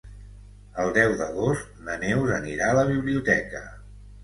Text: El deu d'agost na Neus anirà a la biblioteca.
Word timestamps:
El 0.83 0.89
deu 0.95 1.13
d'agost 1.19 1.77
na 1.91 1.99
Neus 2.05 2.33
anirà 2.39 2.73
a 2.73 2.81
la 2.81 2.89
biblioteca. 2.91 3.65